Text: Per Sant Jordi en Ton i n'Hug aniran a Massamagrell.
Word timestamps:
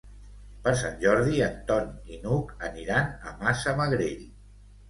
Per 0.67 0.71
Sant 0.79 0.95
Jordi 1.03 1.43
en 1.47 1.59
Ton 1.67 1.91
i 2.15 2.19
n'Hug 2.23 2.57
aniran 2.71 3.15
a 3.29 3.35
Massamagrell. 3.45 4.29